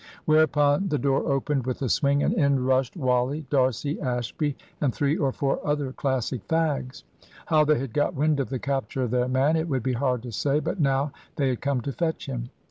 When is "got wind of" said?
7.93-8.49